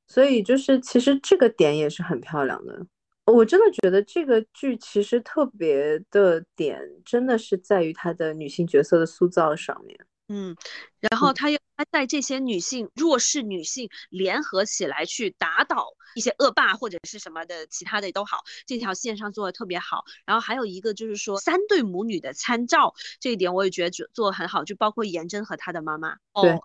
[0.06, 2.86] 所以就是其实这个点也是很漂亮的。
[3.30, 9.98] 我真的觉得这个剧其实特别的点，真的是在于它的女性角色的塑造上面。
[10.28, 10.54] 嗯，
[11.00, 20.04] 然后他又他在这些女性弱势女性联合起来去打倒一些恶霸或者是什么的其他的都好，这条线上做的特别好。
[20.24, 26.56] 然后还有一个就是说三对母女的参照，这一点我也觉得做做的很好，就包括颜真和她的妈妈，对，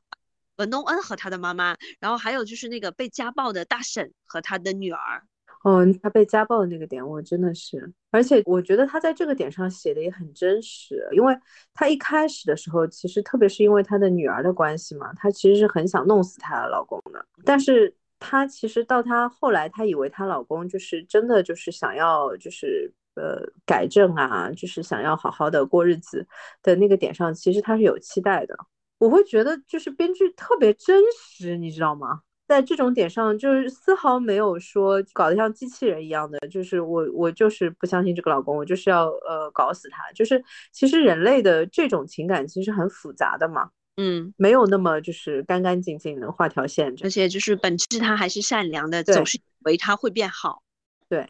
[0.58, 5.24] 文东恩和他的妈妈，然后还有就是那个被家暴的大婶和她的女儿。
[5.66, 11.36] 哦，他被家暴的那个点，我真的是，而且我觉得他在这个点上写的也很真实，因为
[11.74, 26.28] 他一开始的时候，其实特别是因为他的女儿的关系嘛，他其实是很想弄死她老公的，但是她其实到她后来，她以为她老公就是真的就是想要就是呃改正啊，就是想要好好的过日子
[26.62, 28.56] 的那个点上，其实他是有期待的，
[29.00, 32.22] 我会觉得就是编剧特别真实，你知道吗？
[32.48, 40.12] 在这种点上，就是丝毫没有说搞得像机器人一样的，就是我我就是不相信这个老公，我就是要呃搞死他。
[40.14, 50.62] 就是其实人类的这种情感其实很复杂的嘛，嗯，没有那么就是干干净净的画条线，而且就是本质他还是善良的，总是以为他会变好。
[51.10, 51.28] 对，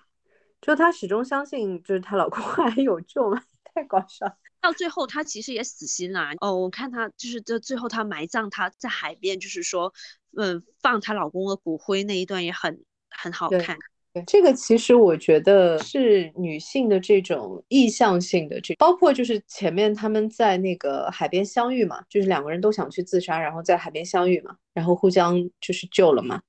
[0.62, 3.41] 就她始终相信就是她老公还有救嘛，
[3.73, 4.25] 太搞笑。
[4.65, 6.30] 到最后，她其实也死心了。
[6.41, 9.93] 哦，我看她就是这最后她埋葬她在海边，就是说，
[10.36, 13.78] 嗯，放她老公的骨灰那一段也很很好看。
[14.12, 26.41] 对，这个其实我觉得是女性的这种意向性的这，包括就是前面他们在那个海边相遇嘛，就是两个人都想去自杀，然后在海边相遇嘛，然后互相就是救了嘛，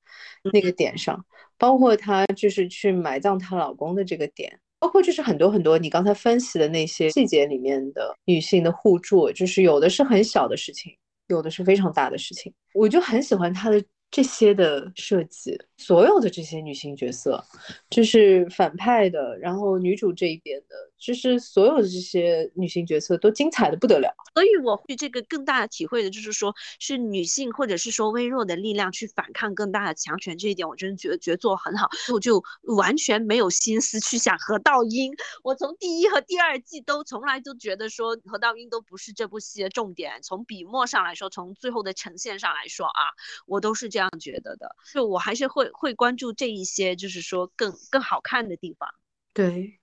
[0.55, 1.23] 那个点上，
[1.59, 4.59] 包括她就是去埋葬她老公的这个点。
[4.87, 12.55] 包括就是很多很多你刚才分析的那些细节里面的女性的互助，就是有的是很小的事情，有的是非常大的事情。
[12.73, 13.83] 我就很喜欢她的
[14.13, 17.43] 这些的设计，所有的这些女性角色，
[17.91, 20.77] 就是反派的，然后女主这一边的，
[21.07, 24.13] 就是所有的这些女性角色都精彩的不得了。
[24.35, 31.89] 所以我对这个更大的体会的就是说，是女性或者是说微弱的力量去反抗更大的强权这一点，我真的觉得觉得做很好。
[32.13, 40.21] 我就完全没有心思去想何道英，我从第一和第二季都从来都觉得说何道英都不是这部戏的重点。
[40.23, 43.03] 从笔墨上来说，从最后的呈现上来说啊，
[43.47, 44.75] 我都是这样觉得的。
[44.93, 48.89] 就我还是会会关注这一些，就是说更更好看的地方。
[49.33, 49.79] 对。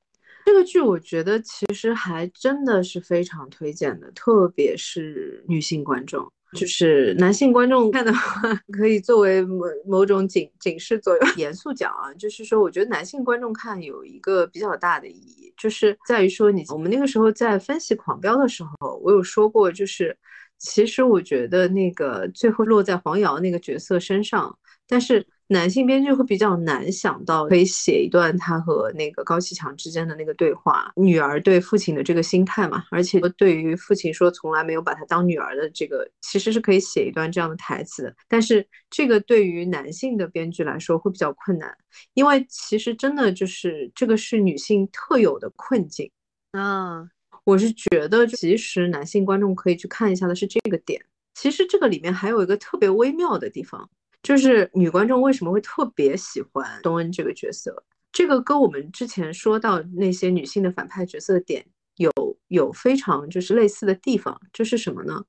[0.45, 11.29] 这个剧我觉得其实还真的是非常推荐的，特别是女性观众，就是男性观众看的话， 可以作为某某种警警示作用。
[11.37, 20.15] 严肃讲啊，就是说，我觉得男性观众看有一个比较大的意义，就是在于说，你我们那个时候在分析《狂飙》的时候，我有说过，就是
[20.57, 25.25] 其实我觉得那个最后落在黄瑶那个角色身上，但是。
[25.53, 38.15] 男性编剧会比较难想到可以写一段他和那个高启强之间的那个对话，女儿对父亲的这个心态嘛，而且对于父亲说从来没有把他当女儿的这个，其实是可以写一段这样的台词的。
[38.27, 41.73] 但是这个对于男性的编剧来说会比较困难，
[42.15, 46.11] 因为其实真的就是这个是女性特有的困境
[46.51, 47.07] 啊。
[47.45, 51.03] 我是觉得其实男性观众可以去看一下的是这个点。
[51.33, 53.89] 其实这个里面还有一个特别微妙的地方。
[54.23, 57.83] 就是女观众为什么会特别喜欢东恩这个角色？
[58.11, 61.65] 这个跟我们之前说到那些女性的反派角色的点
[61.97, 62.11] 有
[62.47, 65.23] 有非常就是类似的地方，就是什么呢？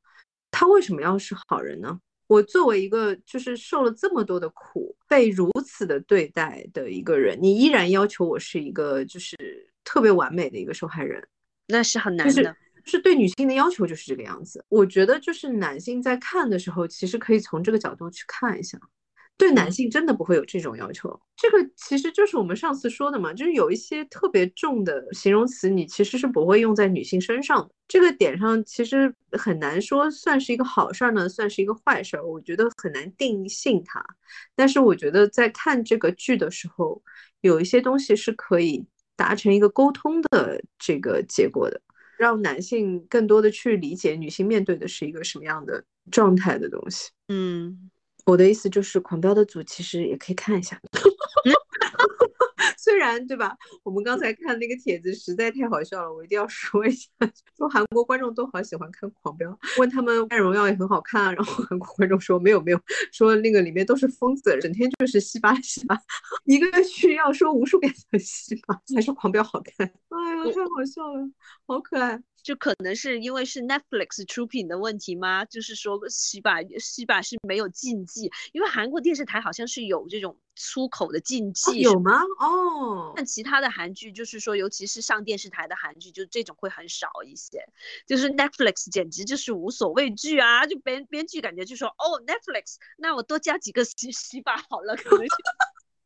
[0.50, 1.98] 她为什么要是好人呢？
[2.26, 9.36] 我作为一个就是受了这么多的苦，被如此的对待的一个人，你依然要求我是一个就是
[9.84, 11.22] 特别完美的一个受害人，
[11.66, 12.32] 那是很难的。
[12.32, 12.56] 是
[13.02, 18.78] 对女性的要求就是这个样子，我觉得就是男性在看的时候，其实可以从这个角度去看一下，
[19.36, 21.20] 对男性真的不会有这种要求。
[21.36, 27.70] 这个其实就是我们上次说的嘛，就是有一些特别重的形容词，你其实是不会用在女性身上的。
[27.88, 34.02] 这个点上其实很难说算是一个好事儿呢，算是一个坏事儿，我觉得很难定性它。
[34.54, 37.02] 但是我觉得在看这个剧的时候，
[37.40, 41.80] 有一些东西是可以达成一个沟通的这个结果的。
[42.18, 47.10] 让男性更多的去理解女性面对的是一个什么样的状态的东西。
[47.28, 47.90] 嗯，
[48.26, 50.80] 我的意思就是，狂飙的组其实也可以看一下。
[52.84, 53.56] 虽然对吧？
[53.82, 57.08] 我们刚才看那个帖子实在太好笑了，我一定要说一下，
[57.56, 62.80] 说韩国观众都好喜欢看《狂飙》，问他们《爱荣耀》也很好看，啊然后韩国观众说没有没有，
[63.10, 65.98] 说那个里面都是疯子，整天就是西巴西巴，
[66.44, 69.86] 一个剧要说无数遍的西巴，还是《狂飙》好看。
[69.86, 71.30] 哎呀，太好笑了，
[71.66, 72.22] 好可爱。
[72.44, 75.46] 就可能是因为是 Netflix 出品的问题吗？
[75.46, 82.20] 就是说西巴西巴是没有禁忌，因为韩国电视台好像是有这种粗口的禁忌，有吗？
[82.38, 87.64] 哦，但其他的韩剧就是说，尤其是上电视台的韩剧，就这种会很少一些。
[88.06, 90.66] 就是 Netflix 简直就是无所畏惧啊！
[90.66, 95.26] 就编编剧感觉就说，哦，Netflix，那我多加几个西西巴好了，可能。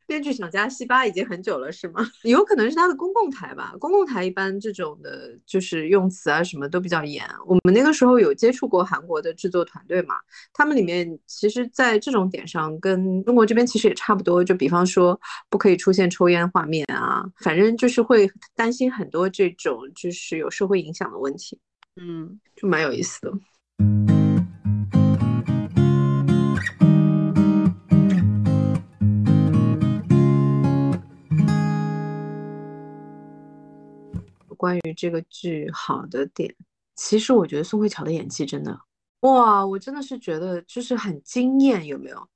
[0.08, 2.04] 编剧想加西巴已经很久了，是吗？
[2.24, 3.74] 有可能是他的公共台吧。
[3.78, 7.22] 公共台一般这种的，就是用词啊什么都比较严。
[7.46, 10.14] 我们那个时候有接触过韩国的制作团队嘛，
[10.54, 14.42] 他们里面其实在这种点上跟中国这边其实也差不多。
[14.42, 21.60] 就比方说不可以出现抽烟画面啊，反正就是会担心很多这种就是有社会影响的问题。
[22.00, 24.17] 嗯，就蛮有意思的。
[34.58, 36.54] 关于这个剧好的点，
[36.94, 38.78] 其实我觉得宋慧乔的演技真的
[39.20, 42.28] 哇，我真的是觉得就是很惊艳，有没有？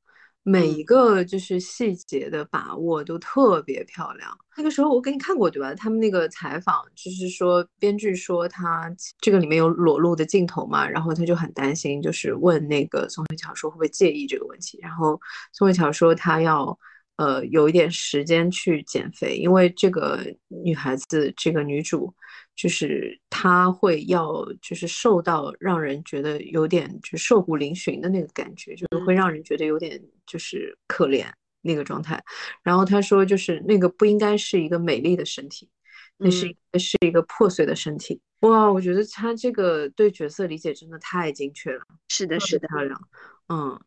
[0.43, 4.37] 每一个就是细节的把握都特别漂亮。
[4.57, 5.75] 那个时候我给你看过对吧？
[5.75, 15.21] 他们那个采访就是说，编剧说他这个里面有裸露的镜头嘛，然后他就很担心，就是问那个宋慧乔说会不会介意这个问题，然后
[15.53, 16.79] 宋慧乔说她要。
[17.17, 22.13] 呃，有一点时间去减肥，因为这个女孩子，这个女主，
[22.57, 31.27] 就是她会要，就是瘦到让人觉得有点就瘦骨嶙峋的那个感觉，就是会让人觉得有点就是可怜
[31.61, 32.21] 那个状态。
[32.63, 35.69] 然后她说，就是那个不应该是一个美丽的身体，
[36.17, 36.47] 那是
[36.79, 38.21] 是一个破碎的身体。
[38.41, 43.09] 哇，我觉得她这个对角色理解真的太精确了，是的，是的，漂亮，
[43.49, 43.79] 嗯。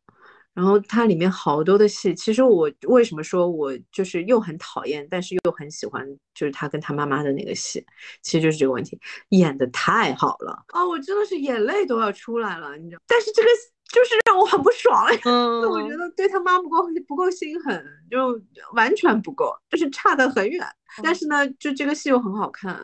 [0.56, 7.86] 然后它里面好多的戏，其实我为什么说我就是又很讨厌，但是又很喜欢，就是他跟他妈妈的那个戏，
[8.22, 8.97] 其实就是这个问题，
[9.30, 10.84] 演的太好了啊！
[10.88, 13.01] 我真的是眼泪都要出来了，你知道？
[13.06, 13.49] 但是这个
[13.91, 18.41] 就是让我很不爽， 嗯，我觉得对他妈不够不够心狠，就
[18.74, 20.66] 完全不够，就是差得很远。
[21.03, 22.84] 但是呢，就这个戏又很好看。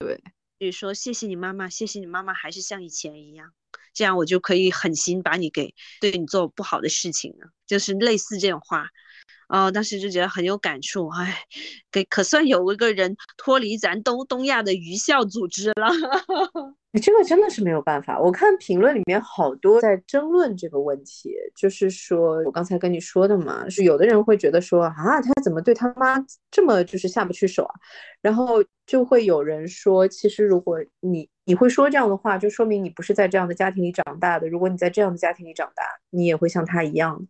[0.00, 0.20] 对，
[0.58, 3.52] 比如说谢谢你妈妈，谢谢你妈妈，还是像以前一样，
[3.94, 8.88] 这样我就可以狠心把你给对你做不好的事情了，就是类似这种话。
[9.48, 11.36] 哦，当时就觉得很有感触，哎，
[11.90, 15.88] 给可算有一个人脱离咱东东亚的愚孝组织了。
[17.02, 18.20] 这个真的是没有办法。
[18.20, 27.74] 我看评论里面好多在争论这个问题，就是说我刚才跟你说的嘛，是有的人会觉得说啊，他怎么对他妈这么就是下不去手啊？
[28.20, 34.46] 然后就会有人说，其实如果你你会说这样的话，就说明你不是在这样的家庭里长大的。
[34.46, 37.26] 如果你在这样的家庭里长大，你也会像他一样。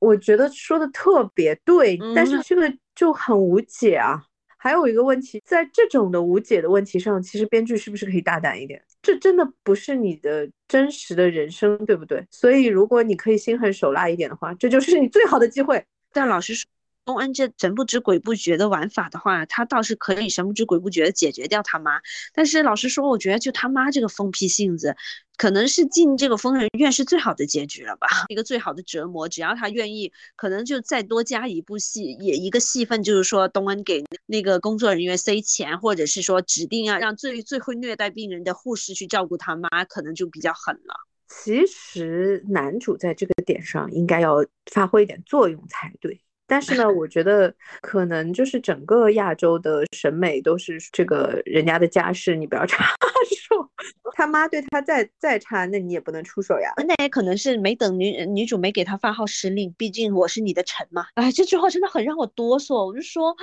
[0.00, 4.20] 我觉得说的特别对，但是这个就很无解啊。
[4.62, 8.82] 还有一个问题，在这种的无解的问题上，其实编剧是不是可以大胆一点？
[9.00, 12.26] 这真的不是你的真实的人生，对不对？
[12.30, 15.82] 所以如果你可以心狠手辣一点的话，这就是你最好的机会。
[16.12, 16.66] 但老实说。
[17.04, 22.00] 东恩这神不知鬼不觉的玩法的话，他倒是可以神不知鬼不觉的解决掉他妈。
[22.32, 24.94] 但是老实说，我觉得就他妈这个疯批性子，
[25.36, 28.06] 可能是进这个疯人院是最好的结局了吧？
[28.28, 40.94] 一个最好的折磨，只要他愿意，可能就再多加一部戏，也一个戏份，就是说东恩给那个工作人员塞钱，或者是说指定要让最最会虐待病人的护士去照顾他妈，可能就比较狠了。
[41.28, 46.20] 其实男主在这个点上应该要发挥一点作用才对。
[46.50, 53.70] 但是呢，我觉得可能就是整个亚洲的审美都是这个人家的家世，你不要插手。
[54.16, 56.72] 他妈对他再再差，那你也不能出手呀。
[56.88, 61.06] 那也可能是没等女女主没给他发号施令，毕竟我是你的臣嘛。
[61.14, 62.84] 哎，这句话真的很让我哆嗦。
[62.86, 63.34] 我就说，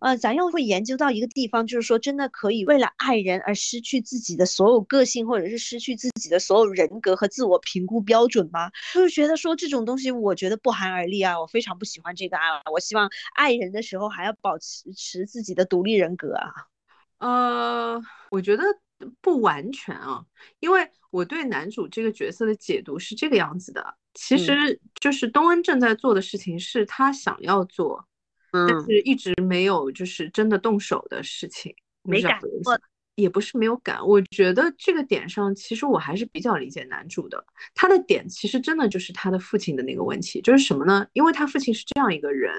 [0.00, 8.70] 呃，咱要会研究到一个地方，就是说真的可以为了爱人而失去自己的所有个性，或者是失去自己的所有人格和自我评估标准吗？
[8.92, 11.40] 就是觉得说这种东西，我觉得不寒而栗啊。
[11.40, 12.55] 我非常不喜欢这个啊。
[12.72, 16.52] 我希望爱人的时候还要保持持自己的独立人格啊。
[17.18, 18.00] 呃，
[18.30, 18.64] 我觉得
[19.20, 20.24] 不完全啊，
[20.60, 23.96] 因为我对男主这个角色的解读是这个样子的。
[24.14, 28.06] 其实就是东恩正在做的事情是他想要做，
[28.50, 32.50] 但是一直没有就是真的动手的事情，没敢做。
[33.16, 37.44] 也不是没有感，我觉得这个点上，其实我还是比较理解男主的。
[37.74, 41.06] 他的点其实真的就是他的父亲的那个问题，就是什么呢？
[41.14, 42.52] 因为他父亲是这样一个人，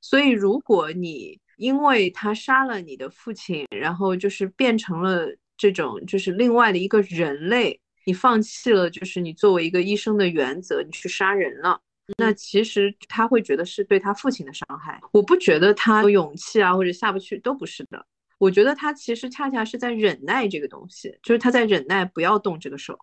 [0.00, 5.26] 所以如果你因为他杀了你的父亲，然后就是变成了
[5.56, 11.80] 这种就是另外的一个人类，你放弃了就是你作为一个医生的原则，你去杀人了，
[12.18, 15.00] 那其实他会觉得是对他父亲的伤害。
[15.12, 18.06] 我不觉得他有勇气啊，或者下不去，都不是的。
[18.38, 22.98] 我觉得他其实恰恰是在忍耐这个东西，就是他在忍耐不要动这个手，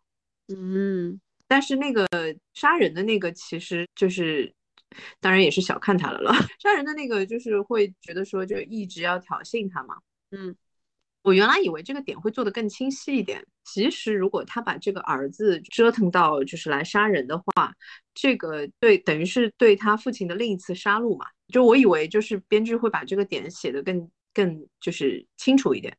[0.47, 2.07] 嗯，但是那个
[2.53, 4.53] 杀人的那个其实就是，
[5.19, 6.31] 当然也是小看他了了。
[6.61, 9.95] 杀人的那个就是会觉得说就一直要挑衅他嘛，
[10.29, 10.55] 嗯，
[11.23, 17.73] 我原来以为这个点会做得更清晰一点，其实如果他把这个儿子折腾到就是来杀人的话，
[18.13, 24.07] 这个对等于是对他父亲的另一次杀戮嘛，就我以为就是编剧会把这个点写得更。
[24.33, 25.97] 更就是清楚一点，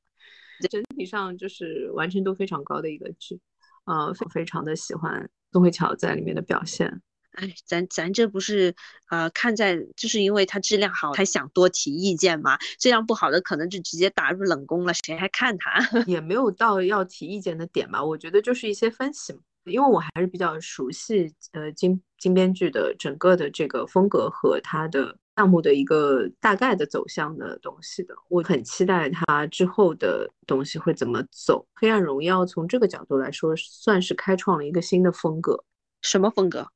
[0.71, 3.41] 整体上就是完成度非常高的一个剧，
[3.85, 7.03] 呃，非常的喜欢宋慧乔在里面的表现。
[7.33, 8.75] 哎，咱咱这不是
[9.11, 15.81] 呃看在就是因为它质量好才想多提意见嘛，质量不好的可能就直接打入冷宫了，谁还看它？
[16.07, 25.19] 也没有到要提意见的点吧，我觉得就是一些分析嘛，因为我还是比较熟悉呃金金编剧的整个的这个风格和他的。
[25.37, 31.67] 项目的一个大概的走向的东西的，我很期待它之后的东西会怎么走。
[31.75, 35.65] 黑暗荣耀从这个角度来说，算是开创了一个新的风格。
[36.03, 36.69] 什么风格？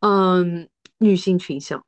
[0.00, 0.68] 嗯，
[0.98, 1.84] 女性群像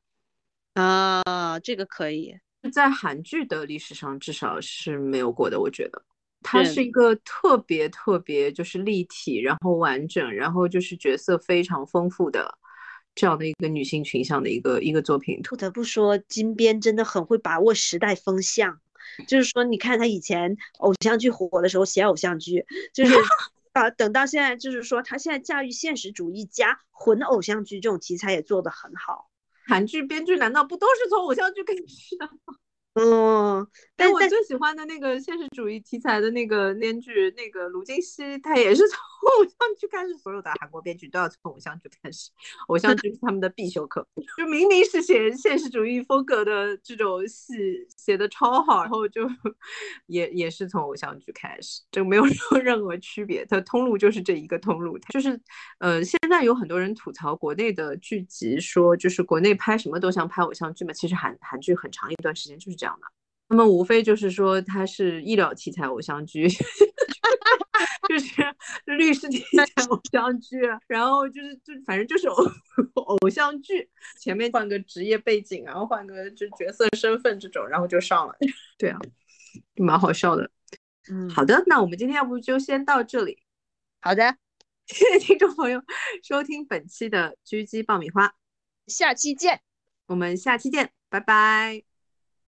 [0.73, 2.35] 啊，这个可以
[2.73, 5.59] 在韩剧的历史上至少是没有过的。
[5.59, 6.01] 我觉得
[6.41, 12.57] 它是一个特别特别就是立体，然后完整，然后就是角色非常丰富的。
[13.15, 18.79] 这样的一个女性群像的一个一个作品，不得不说金边真的很会把握时代风向。
[19.27, 23.13] 就是说，你看他以前偶像剧火的时候写偶像剧，就是
[23.71, 29.29] 啊，等到现在，就是说他现在驾驭现实主义加混偶像剧这种题材也做得很好。
[29.67, 32.57] 韩剧编剧难道不都是从偶像剧开始的吗？
[32.95, 40.15] 嗯，但我最喜欢的那个现实主义题材的那个编剧，那个卢金熙，他也是从偶像剧开始。
[40.17, 42.31] 所有的韩国编剧都要从偶像剧开始，
[42.67, 44.07] 偶像剧是他们的必修课。
[44.37, 47.53] 就明明是写现实主义风格的这种戏，
[47.97, 49.29] 写的超好，然后就
[50.07, 53.45] 也也是从偶像剧开始，就没有说 任何区别。
[53.45, 55.39] 它通路就是这一个通路，就是
[55.79, 60.93] 呃，现在有很多人吐槽国内的剧集，说就是国内拍什么都像拍偶像剧嘛。
[60.93, 62.97] 其实韩韩剧很长一段时间就是这样。
[63.01, 63.07] 的，
[63.49, 66.47] 他们无非就是说它是医疗题材偶像剧，
[68.15, 68.41] 就是
[68.85, 70.57] 律师题材偶像剧，
[70.87, 72.45] 然后就是就反正就是偶
[73.19, 73.89] 偶像剧，
[74.19, 78.35] 前面换个职业背景，然后换个就角色身份这种，然后就上了。
[78.77, 78.97] 对啊，
[79.75, 80.49] 就蛮好笑的。
[81.11, 83.43] 嗯，好的，那我们今天要不就先到这里。
[83.99, 84.37] 好的，
[84.85, 85.83] 谢谢听众朋友
[86.23, 88.33] 收听本期的狙击爆米花，
[88.87, 89.61] 下期见。
[90.05, 91.94] 我们下期见，拜拜。